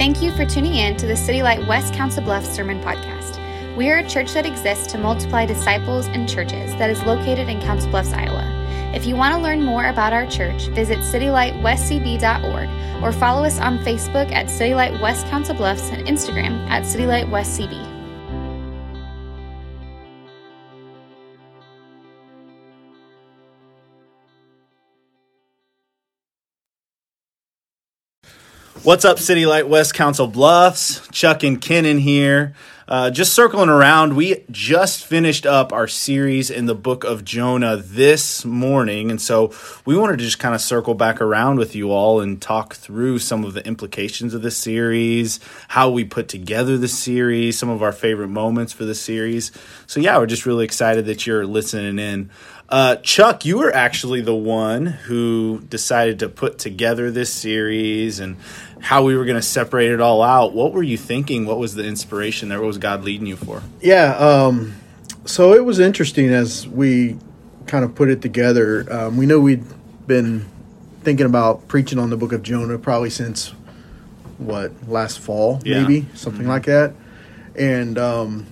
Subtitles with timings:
[0.00, 3.36] Thank you for tuning in to the City Light West Council Bluffs Sermon Podcast.
[3.76, 7.60] We are a church that exists to multiply disciples and churches that is located in
[7.60, 8.46] Council Bluffs, Iowa.
[8.94, 13.78] If you want to learn more about our church, visit citylightwestcb.org or follow us on
[13.80, 17.89] Facebook at City Light West Council Bluffs and Instagram at City Light West CB.
[28.78, 31.06] What's up, City Light West Council Bluffs?
[31.08, 32.54] Chuck and Kenan here.
[32.88, 37.76] Uh, just circling around, we just finished up our series in the book of Jonah
[37.76, 39.10] this morning.
[39.10, 39.52] And so
[39.84, 43.18] we wanted to just kind of circle back around with you all and talk through
[43.18, 47.82] some of the implications of the series, how we put together the series, some of
[47.82, 49.52] our favorite moments for the series.
[49.86, 52.30] So, yeah, we're just really excited that you're listening in.
[52.70, 58.36] Uh, Chuck, you were actually the one who decided to put together this series and
[58.80, 60.52] how we were going to separate it all out.
[60.54, 61.46] What were you thinking?
[61.46, 62.58] What was the inspiration there?
[62.60, 63.62] What was God leading you for?
[63.80, 64.74] Yeah, um,
[65.26, 67.18] so it was interesting as we
[67.66, 68.86] kind of put it together.
[68.90, 69.64] Um, we knew we'd
[70.06, 70.46] been
[71.02, 73.48] thinking about preaching on the book of Jonah probably since
[74.38, 75.82] what last fall, Yeah.
[75.82, 76.94] maybe something like that.
[77.54, 78.46] And um,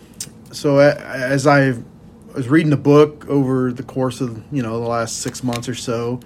[0.53, 1.75] so a- as I
[2.34, 5.75] was reading the book over the course of you know the last six months or
[5.75, 6.20] so,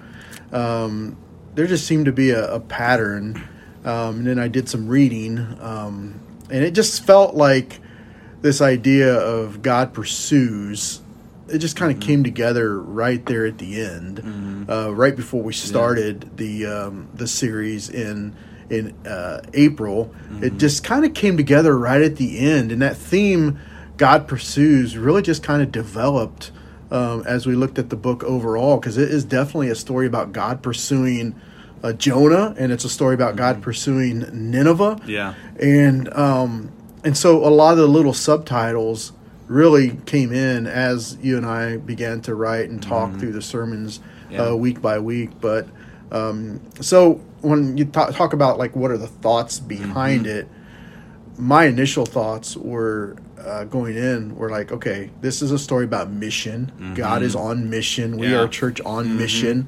[0.51, 1.15] um,
[1.55, 3.41] there just seemed to be a, a pattern.
[3.85, 7.79] Um, and then I did some reading, um, and it just felt like
[8.41, 11.01] this idea of God pursues.
[11.49, 14.21] It just kind of came together right there at the end,
[14.69, 18.35] uh, right before we started the um, the series in
[18.69, 20.13] in uh, April.
[20.41, 23.59] It just kind of came together right at the end, and that theme,
[23.97, 26.51] God pursues, really just kind of developed
[26.89, 30.31] um, as we looked at the book overall, because it is definitely a story about
[30.31, 31.35] God pursuing
[31.83, 35.33] uh, Jonah, and it's a story about God pursuing Nineveh Yeah.
[35.59, 36.71] and um,
[37.03, 39.11] and so a lot of the little subtitles
[39.47, 43.99] really came in as you and I began to write and talk through the sermons
[44.31, 44.47] Yeah.
[44.51, 45.31] uh, week by week.
[45.41, 45.67] But
[46.11, 50.47] um, so when you ta- talk about like what are the thoughts behind it,
[51.37, 56.09] my initial thoughts were uh, going in were like, okay, this is a story about
[56.09, 56.71] mission.
[56.95, 58.17] God is on mission.
[58.17, 58.39] We Yeah.
[58.39, 59.67] are a church on mission.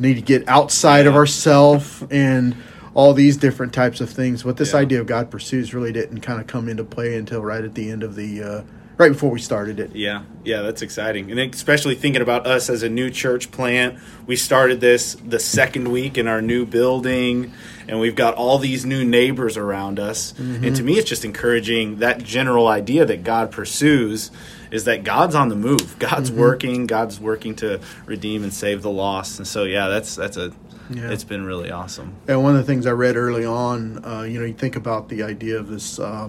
[0.00, 1.18] Need to get outside of Yeah.
[1.18, 2.56] ourselves and
[2.94, 4.42] all these different types of things.
[4.42, 4.80] But this Yeah.
[4.80, 7.88] idea of God pursues really didn't kind of come into play until right at the
[7.90, 8.60] end of the, uh,
[9.00, 9.96] right before we started it.
[9.96, 11.30] Yeah, yeah, that's exciting.
[11.30, 13.98] And especially thinking about us as a new church plant.
[14.26, 17.52] We started this the second week in our new building,
[17.88, 20.38] and we've got all these new neighbors around us.
[20.38, 24.30] And to me, it's just encouraging that general idea that God pursues
[24.70, 25.98] is that God's on the move.
[25.98, 26.86] God's working.
[26.86, 29.38] God's working to redeem and save the lost.
[29.38, 30.52] And so, yeah, that's that's a.
[30.90, 31.10] Yeah.
[31.10, 32.16] It's been really awesome.
[32.26, 35.08] And one of the things I read early on, uh, you know, you think about
[35.08, 36.28] the idea of this, uh,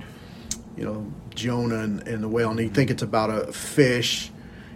[0.78, 4.32] you know, Jonah and, and the whale, and you think it's about a fish,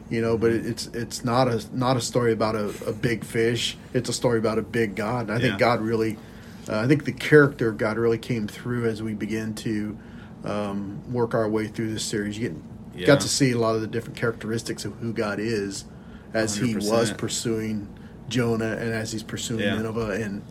[0.09, 3.77] you know, but it's it's not a not a story about a, a big fish.
[3.93, 5.29] It's a story about a big God.
[5.29, 6.17] And I think God really,
[6.69, 9.97] uh, I think the character of God really came through as we begin to
[10.43, 12.37] um, work our way through this series.
[12.37, 12.57] You get
[12.95, 13.07] Yeah.
[13.07, 15.85] got to see a lot of the different characteristics of who God is
[16.33, 17.87] as he was pursuing
[18.29, 19.75] Jonah and as he's pursuing Yeah.
[19.75, 20.41] Nineveh and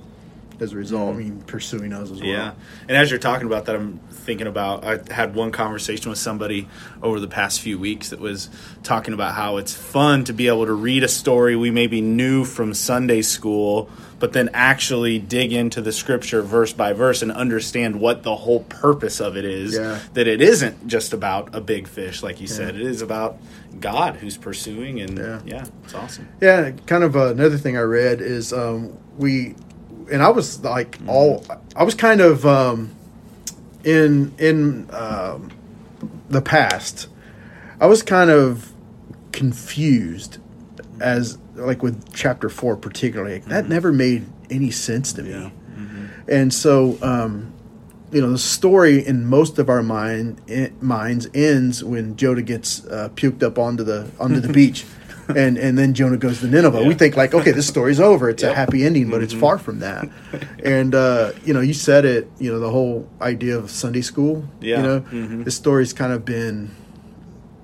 [0.60, 2.28] as a result, I mean, pursuing us as well.
[2.28, 2.52] Yeah.
[2.88, 6.68] And as you're talking about that, I'm thinking about I had one conversation with somebody
[7.02, 8.48] over the past few weeks that was
[8.82, 12.44] talking about how it's fun to be able to read a story we maybe knew
[12.44, 18.00] from Sunday school, but then actually dig into the scripture verse by verse and understand
[18.00, 19.74] what the whole purpose of it is.
[19.74, 19.98] Yeah.
[20.14, 23.38] That it isn't just about a big fish, like you said, it is about
[23.80, 25.00] God who's pursuing.
[25.00, 25.40] And Yeah.
[25.44, 26.28] yeah, it's awesome.
[26.40, 29.56] Yeah, kind of another thing I read is um, we,
[30.10, 31.44] and I was like all,
[31.76, 32.94] I was kind of um,
[33.84, 35.50] in in um,
[36.28, 37.08] the past,
[37.80, 38.72] I was kind of
[39.32, 40.38] confused
[41.00, 43.38] as like with chapter four particularly.
[43.40, 45.50] That never made any sense to me, Yeah.
[46.28, 46.98] and so.
[47.02, 47.50] Um,
[48.12, 52.86] you know the story in most of our mind i minds ends when Jonah gets
[52.86, 54.84] uh, puked up onto the onto the beach,
[55.36, 56.84] and and then Jonah goes to Nineveh.
[56.84, 58.28] We think like, okay, this story's over.
[58.28, 58.52] It's a Yep.
[58.52, 58.60] Mm-hmm.
[58.60, 60.08] happy ending, but it's far from that.
[60.64, 62.30] And uh, you know, you said it.
[62.38, 64.44] You know, the whole idea of Sunday school.
[64.60, 64.76] Yeah.
[64.76, 65.44] You know, Mhm.
[65.44, 66.70] this story's kind of been.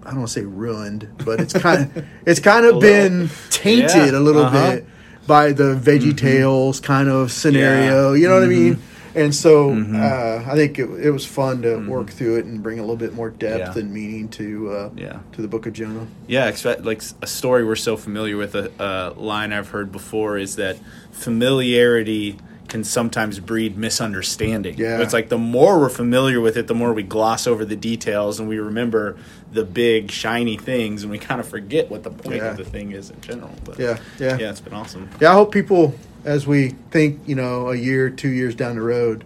[0.03, 4.13] I don't want to say ruined, but it's kind of it's kind of been tainted
[4.13, 4.19] Yeah.
[4.19, 4.71] a little Uh-huh.
[4.73, 4.87] bit
[5.27, 8.13] by the VeggieTales kind of scenario.
[8.13, 8.21] Yeah.
[8.23, 8.79] You know what I mean?
[9.15, 9.95] And so Mhm.
[10.01, 12.97] uh, I think it, it was fun to work through it and bring a little
[12.97, 13.83] bit more depth Yeah.
[13.83, 15.19] and meaning to uh, Yeah.
[15.33, 16.07] to the Book of Jonah.
[16.29, 18.55] Yeah, expect like a story we're so familiar with.
[18.55, 20.77] A, a line I've heard before is that
[21.11, 22.37] familiarity
[22.71, 24.79] can sometimes breed misunderstanding.
[24.79, 25.01] Yeah.
[25.03, 28.41] It's like the more we're familiar with it, the more we gloss over the details
[28.41, 29.19] and we remember
[29.53, 32.53] the big shiny things and we kind of forget what the point Yeah.
[32.53, 33.51] of the thing is in general.
[33.65, 34.39] But Yeah, yeah.
[34.39, 35.11] Yeah, it's been awesome.
[35.21, 35.95] Yeah, I hope people,
[36.25, 39.25] as we think, you know, a year, two years down the road,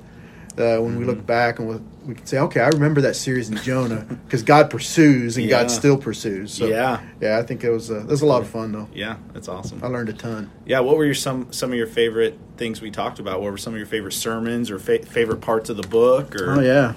[0.59, 1.07] uh, when we Mm-hmm.
[1.07, 4.43] look back and we'll, we can say, okay, I remember that series in Jonah because
[4.43, 5.63] God pursues and Yeah.
[5.63, 6.53] God still pursues.
[6.53, 7.01] So, Yeah.
[7.21, 8.89] yeah, I think it was uh, was a lot of fun though.
[8.95, 9.81] Yeah, it's awesome.
[9.83, 10.51] I learned a ton.
[10.67, 13.41] Yeah, what were your some some of your favorite things we talked about?
[13.43, 16.37] What were some of your favorite sermons or fa- favorite parts of the book?
[16.37, 16.93] Or Oh yeah,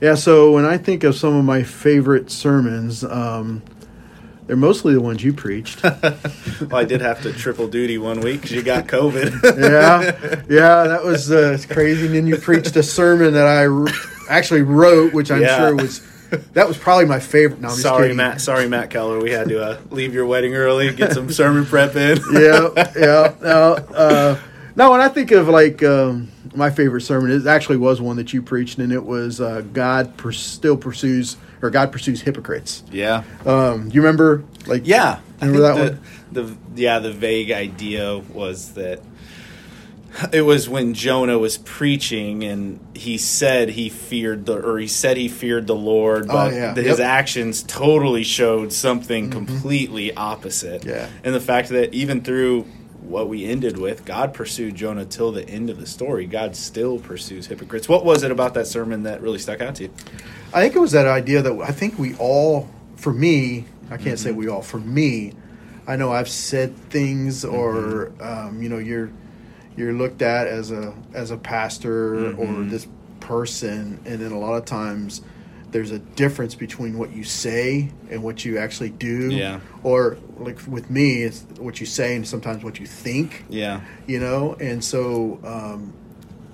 [0.00, 0.14] yeah.
[0.14, 3.62] So when I think of some of my favorite sermons, um,
[4.46, 5.82] they're mostly the ones you preached.
[5.82, 6.12] well,
[6.72, 9.42] I did have to triple duty one week because you got COVID.
[9.60, 12.06] yeah, yeah, that was uh, crazy.
[12.06, 13.86] And then you preached a sermon that I r-
[14.28, 15.58] actually wrote, which I'm Yeah.
[15.58, 16.00] sure was
[16.54, 17.60] that was probably my favorite.
[17.60, 18.16] No, sorry, kidding.
[18.16, 18.40] Matt.
[18.40, 19.20] Sorry, Matt Keller.
[19.20, 22.18] We had to uh, leave your wedding early, get some sermon prep in.
[22.32, 23.34] yeah, yeah.
[23.42, 24.38] No, uh,
[24.74, 28.32] no, when I think of like um, my favorite sermon, it actually was one that
[28.32, 32.82] you preached, and it was uh, God pers- still pursues or God pursues hypocrites.
[32.90, 34.44] Yeah, Um, you remember?
[34.66, 35.20] Like, yeah.
[35.40, 39.00] I Remember think that the, The yeah, the vague idea was that
[40.30, 45.16] it was when Jonah was preaching and he said he feared the or he said
[45.16, 46.74] he feared the Lord, Oh, but yeah.
[46.74, 47.06] his Yep.
[47.08, 50.84] actions totally showed something completely opposite.
[50.84, 51.08] Yeah.
[51.24, 52.66] and the fact that even through
[53.02, 56.26] what we ended with, God pursued Jonah till the end of the story.
[56.26, 57.88] God still pursues hypocrites.
[57.88, 59.90] What was it about that sermon that really stuck out to you?
[60.54, 64.18] I think it was that idea that I think we all, for me, I can't
[64.18, 64.38] say mm-hmm.
[64.38, 64.62] we all.
[64.62, 65.32] For me,
[65.86, 68.22] I know I've said things, or mm-hmm.
[68.22, 69.10] um, you know, you're
[69.76, 72.68] you're looked at as a as a pastor or mm-hmm.
[72.68, 72.86] this
[73.20, 75.22] person, and then a lot of times
[75.72, 79.30] there's a difference between what you say and what you actually do.
[79.30, 79.60] Yeah.
[79.82, 83.44] Or like with me, it's what you say and sometimes what you think.
[83.48, 84.54] Yeah, you know?
[84.60, 85.94] And so um,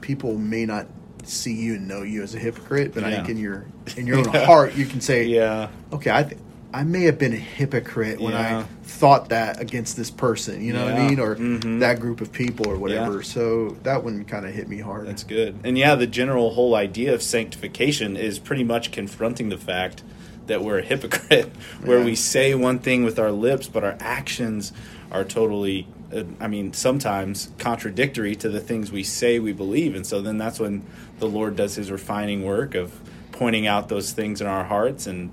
[0.01, 0.87] people may not
[1.25, 3.67] see you and know you as a hypocrite but i think in your
[3.97, 6.41] in your own heart you can say yeah, okay i th-
[6.73, 8.59] i may have been a hypocrite when Yeah.
[8.61, 11.81] i thought that against this person you know what i mean or Mhm.
[11.81, 13.23] that group of people or whatever Yeah.
[13.23, 15.57] so that one kind of hit me hard That's good.
[15.65, 20.03] And yeah, the general whole idea of sanctification is pretty much confronting the fact
[20.47, 21.51] that we're a hypocrite,
[21.85, 22.05] where Yeah.
[22.05, 24.73] we say one thing with our lips, but our actions
[25.13, 29.95] are totally, uh, I mean, sometimes contradictory to the things we say we believe.
[29.95, 30.83] And so then that's when
[31.19, 32.93] the Lord does his refining work of
[33.33, 35.31] pointing out those things in our hearts and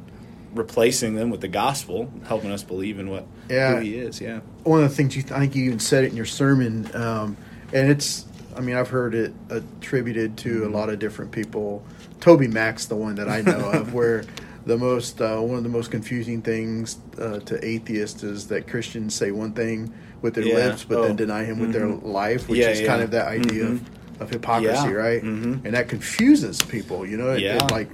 [0.56, 3.76] replacing them with the gospel, helping us believe in what Yeah.
[3.76, 4.20] who he is.
[4.22, 4.40] Yeah.
[4.64, 7.38] one of the things you I think you even said it in your sermon, um,
[7.74, 8.26] and it's
[8.56, 10.74] I mean I've heard it attributed to Mm-hmm.
[10.74, 11.84] a lot of different people.
[12.20, 14.24] TobyMac's the one that I know of, where
[14.66, 19.14] the most uh, one of the most confusing things uh, to atheists is that Christians
[19.14, 20.56] say one thing with their Yeah.
[20.56, 21.04] lips, but Oh.
[21.08, 22.04] then deny him with their Mhm.
[22.06, 23.72] life, which Yeah, is kind of that idea Mhm.
[23.74, 25.22] of, of hypocrisy, right?
[25.24, 25.64] Mhm.
[25.66, 27.30] And that confuses people, you know.
[27.34, 27.90] It, it like,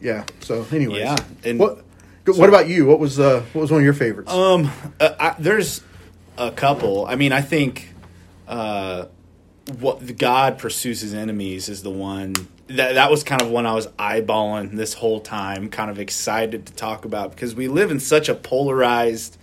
[0.00, 0.24] yeah.
[0.40, 1.82] So, anyways, Yeah, and- what
[2.26, 2.86] what about you?
[2.86, 4.32] What was uh, what was one of your favorites?
[4.32, 5.82] Um, uh, I, there's
[6.36, 7.06] a couple.
[7.06, 7.90] I mean, I think
[8.48, 9.06] uh,
[9.78, 12.34] what God pursues his enemies is the one
[12.66, 16.66] that that was kind of one I was eyeballing this whole time, kind of excited
[16.66, 19.38] to talk about because we live in such a polarized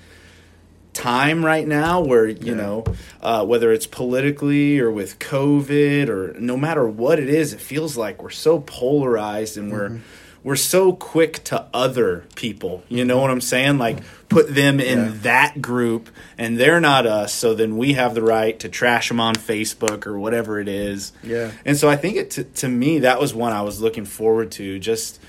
[0.91, 2.53] time right now where you Yeah.
[2.53, 2.83] know
[3.21, 7.97] uh, whether it's politically or with covid or no matter what it is it feels
[7.97, 10.01] like we're so polarized and we're
[10.43, 14.99] we're so quick to other people you know what i'm saying like put them in
[14.99, 15.11] Yeah.
[15.21, 19.19] that group and they're not us so then we have the right to trash them
[19.19, 21.51] on facebook or whatever it is Yeah.
[21.65, 24.51] and so i think it to, to me that was one i was looking forward
[24.53, 25.19] to just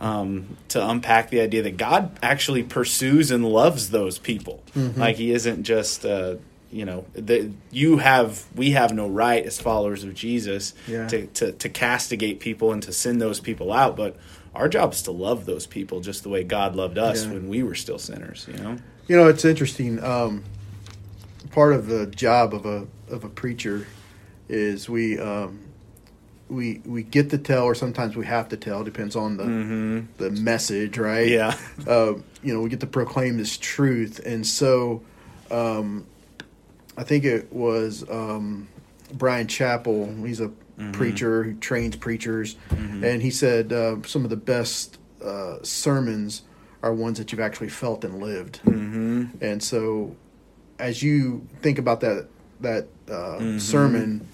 [0.00, 4.62] um, to unpack the idea that God actually pursues and loves those people.
[4.76, 5.00] Mm-hmm.
[5.00, 6.34] Like He isn't just, uh,
[6.70, 11.06] you know, that you have, we have no right as followers of Jesus Yeah.
[11.08, 14.16] to, to to castigate people and to send those people out, but
[14.54, 17.32] our job is to love those people just the way God loved us Yeah.
[17.32, 18.46] when we were still sinners.
[18.50, 18.76] You know?
[19.08, 20.02] You know, it's interesting.
[20.02, 20.44] Um,
[21.50, 23.86] part of the job of a of a preacher
[24.48, 25.60] is we um,
[26.48, 28.84] we we get to tell, or sometimes we have to tell.
[28.84, 31.28] Depends on the the message, right?
[31.28, 31.56] Yeah.
[31.86, 35.02] Uh, you know, we get to proclaim this truth, and so
[35.50, 36.06] um,
[36.96, 38.68] I think it was um,
[39.12, 40.26] Bryan Chapell.
[40.26, 40.50] He's a
[40.92, 46.42] preacher who trains preachers, and he said uh, some of the best uh, sermons
[46.82, 48.60] are ones that you've actually felt and lived.
[48.64, 49.26] Mm-hmm.
[49.40, 50.16] And so,
[50.78, 52.28] as you think about that
[52.60, 54.26] that uh, sermon,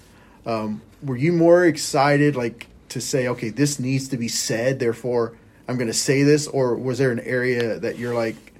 [0.45, 5.37] um, were you more excited, like to say, okay, this needs to be said, therefore
[5.67, 8.50] I'm going to say this, or was there an area that you're like,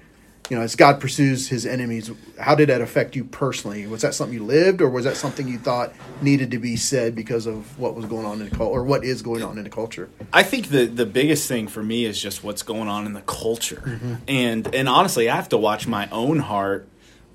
[0.50, 3.86] you know, as God pursues his enemies, how did that affect you personally?
[3.86, 7.14] Was that something you lived, or was that something you thought needed to be said
[7.14, 9.64] because of what was going on in the culture, or what is going on in
[9.64, 10.10] the culture?
[10.32, 13.22] I think the the biggest thing for me is just what's going on in the
[13.22, 16.88] culture, and and honestly, I have to watch my own heart.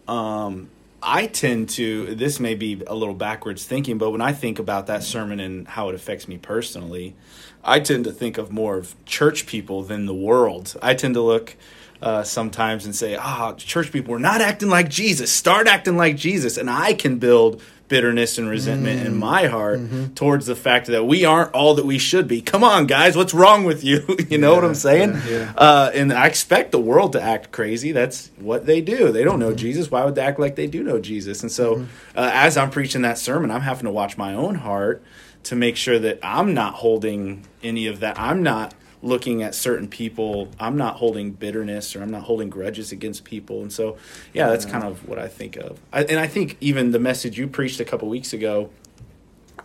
[0.07, 0.69] Um,
[1.01, 2.13] I tend to.
[2.13, 5.67] This may be a little backwards thinking, but when I think about that sermon and
[5.67, 7.15] how it affects me personally,
[7.63, 10.75] I tend to think of more of church people than the world.
[10.81, 11.55] I tend to look
[12.01, 15.31] uh, sometimes and say, ah, church people we're not acting like Jesus.
[15.31, 16.57] Start acting like Jesus.
[16.57, 19.79] And I can build bitterness and resentment in my heart
[20.13, 22.41] towards the fact that we aren't all that we should be.
[22.41, 24.17] Come on, guys, what's wrong with you?
[24.29, 25.13] you know what I'm saying?
[25.13, 25.53] yeah, yeah.
[25.55, 27.91] Uh, and I expect the world to act crazy.
[27.93, 29.11] That's what they do.
[29.11, 29.89] They don't know Jesus.
[29.89, 31.41] Why would they act like they do know Jesus?
[31.43, 31.85] And so,
[32.15, 35.01] uh, as I'm preaching that sermon, I'm having to watch my own heart
[35.43, 38.19] to make sure that I'm not holding any of that.
[38.19, 38.73] I'm not
[39.07, 40.49] looking at certain people.
[40.59, 43.61] I'm not holding bitterness or I'm not holding grudges against people.
[43.61, 43.97] And so,
[44.33, 45.79] yeah, that's kind of what I think of.
[45.91, 48.69] I, and I think even the message you preached a couple weeks ago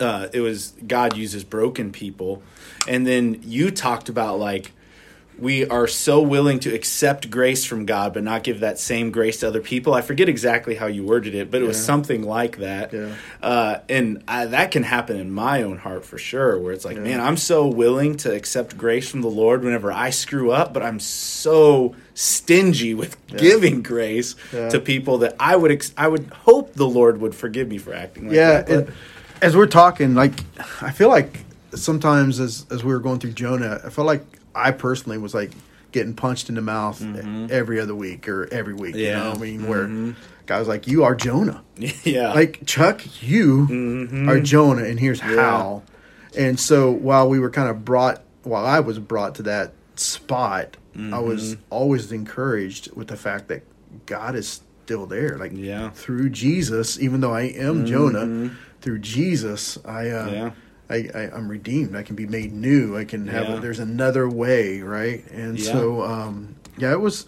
[0.00, 2.42] uh, it was God uses broken people,
[2.88, 4.72] and then you talked about like
[5.42, 9.40] we are so willing to accept grace from God, but not give that same grace
[9.40, 9.92] to other people.
[9.92, 12.92] I forget exactly how you worded it, but it was something like that.
[12.92, 13.14] Yeah.
[13.42, 16.96] Uh, and I, that can happen in my own heart for sure, where it's like,
[16.96, 20.84] man, I'm so willing to accept grace from the Lord whenever I screw up, but
[20.84, 24.68] I'm so stingy with giving grace Yeah.
[24.68, 27.92] to people that I would ex- I would hope the Lord would forgive me for
[27.92, 28.68] acting like yeah, that.
[28.68, 28.92] and
[29.40, 30.34] as we're talking, like
[30.80, 31.40] I feel like
[31.74, 35.52] sometimes as as we were going through Jonah, I felt like I personally was like
[35.92, 37.46] getting punched in the mouth mm-hmm.
[37.50, 38.96] every other week or every week.
[38.96, 40.12] You know, I mean, where mm-hmm.
[40.46, 41.62] guys like, "You are Jonah."
[42.04, 42.32] yeah.
[42.32, 44.28] like Chuck, you mm-hmm.
[44.28, 45.82] are Jonah, and here's how.
[46.36, 50.76] And so while we were kind of brought, while I was brought to that spot,
[51.12, 53.62] I was always encouraged with the fact that
[54.06, 55.38] God is still there.
[55.38, 55.90] Like Yeah.
[55.90, 60.08] through Jesus, even though I am Jonah, through Jesus, I.
[60.10, 60.50] Uh, Yeah.
[60.92, 61.96] I, I, I'm redeemed.
[61.96, 62.96] I can be made new.
[62.96, 63.48] I can have.
[63.48, 63.56] Yeah.
[63.56, 65.24] A, there's another way, right?
[65.30, 65.72] And Yeah.
[65.72, 67.26] so, um, yeah, it was.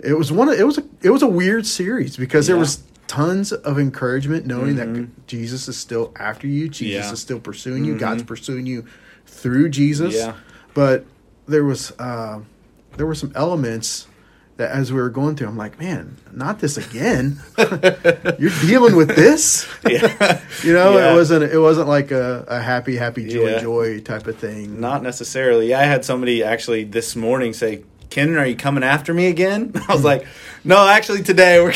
[0.00, 0.48] It was one.
[0.48, 0.84] Of, it was a.
[1.02, 5.76] It was a weird series because there was tons of encouragement knowing that Jesus is
[5.76, 6.68] still after you.
[6.68, 7.08] Jesus Mm-hmm.
[7.08, 7.12] Yeah.
[7.12, 7.98] is still pursuing you.
[7.98, 8.84] God's pursuing you
[9.26, 10.14] through Jesus.
[10.14, 10.34] Yeah.
[10.74, 11.04] But
[11.46, 12.40] there was uh,
[12.96, 14.06] there were some elements
[14.58, 17.38] that as we were going through, I'm like, man, not this again.
[18.38, 19.66] You're dealing with this.
[19.88, 20.40] yeah.
[20.64, 21.12] You know, Yeah.
[21.12, 23.60] it wasn't it wasn't like a, a happy, happy, joy, Yeah.
[23.60, 24.80] joy type of thing.
[24.80, 25.68] Not necessarily.
[25.70, 29.72] Yeah, I had somebody actually this morning say, "Ken, are you coming after me again?"
[29.88, 30.26] I was like,
[30.64, 31.74] "No, actually, today we're."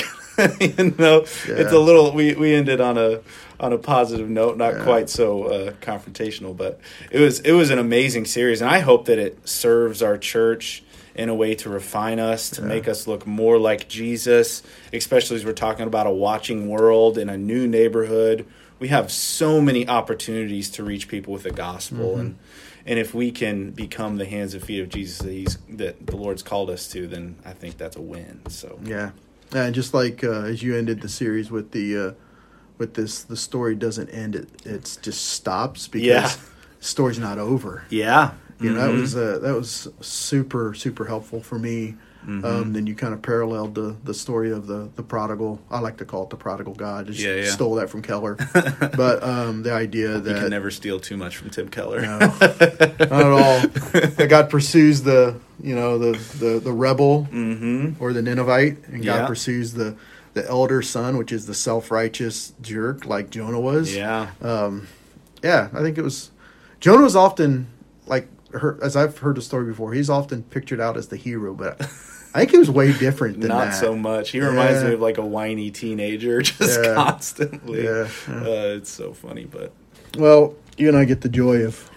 [0.60, 2.12] You know, it's a little.
[2.12, 3.20] We we ended on a
[3.60, 4.82] on a positive note, not Yeah.
[4.82, 6.80] quite so uh, confrontational, but
[7.12, 10.82] it was it was an amazing series, and I hope that it serves our church
[11.14, 15.44] in a way to refine us, to make us look more like Jesus, especially as
[15.44, 18.46] we're talking about a watching world in a new neighborhood.
[18.78, 22.38] We have so many opportunities to reach people with the gospel, and
[22.84, 26.16] and if we can become the hands and feet of Jesus that he's that the
[26.16, 28.40] Lord's called us to, then I think that's a win.
[28.48, 29.10] So Yeah,
[29.54, 32.12] and just like uh, as you ended the series with the uh,
[32.78, 34.34] with this, the story doesn't end.
[34.34, 36.28] It it's just stops because Yeah.
[36.80, 37.84] the story's not over.
[37.88, 38.92] yeah, You know, Mhm.
[38.94, 41.96] that was uh, that was super super helpful for me.
[42.26, 42.44] Mm-hmm.
[42.44, 45.60] Um, then you kind of paralleled the the story of the the prodigal.
[45.72, 47.08] I like to call it the prodigal God.
[47.08, 47.50] Just Yeah, yeah.
[47.50, 48.36] stole that from Keller.
[48.96, 52.00] but um, the idea you that can never steal too much from Tim Keller.
[52.02, 53.60] No, not at all.
[53.66, 58.00] That God pursues the you know the the, the rebel mm-hmm.
[58.02, 59.26] or the Ninevite, and God Yeah.
[59.26, 59.96] pursues the
[60.34, 63.94] the elder son, which is the self righteous jerk like Jonah was.
[63.96, 64.28] Yeah,
[65.42, 65.68] yeah.
[65.74, 66.30] I think it was
[66.80, 67.66] Jonah was often
[68.06, 69.92] like her, as I've heard the story before.
[69.92, 71.80] He's often pictured out as the hero, but
[72.34, 73.74] I think he was way different than not that.
[73.80, 74.30] so much.
[74.30, 76.94] He reminds me of like a whiny teenager, just Yeah.
[76.94, 77.84] constantly.
[77.84, 78.34] Yeah, yeah.
[78.36, 79.72] Uh, it's so funny, but
[80.16, 81.90] Well, you and I get the joy of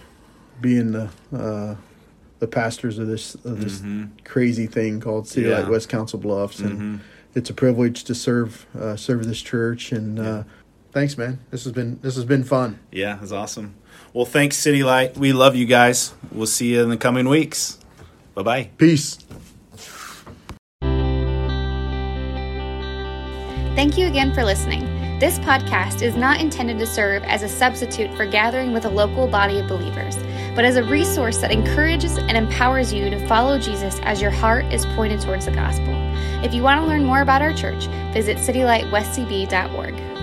[0.60, 1.76] being the uh,
[2.38, 3.82] the pastors of this of this
[4.24, 5.70] crazy thing called City Light Mm-hmm.
[5.72, 7.00] West Council Bluffs, and Mhm.
[7.34, 9.90] it's a privilege to serve uh, serve this church.
[9.92, 10.42] And uh,
[10.92, 11.38] thanks, man.
[11.50, 12.78] This has been this has been fun.
[12.92, 13.74] yeah, it's awesome.
[14.12, 15.16] Well, thanks, City Light.
[15.16, 16.12] We love you guys.
[16.36, 17.78] We'll see you in the coming weeks.
[18.34, 18.70] Bye bye.
[18.76, 19.18] Peace.
[23.74, 24.84] Thank you again for listening.
[25.18, 29.26] This podcast is not intended to serve as a substitute for gathering with a local
[29.26, 30.16] body of believers,
[30.54, 34.66] but as a resource that encourages and empowers you to follow Jesus as your heart
[34.66, 35.94] is pointed towards the gospel.
[36.44, 40.15] If you want to learn more about our church, visit citylightwestcb.org.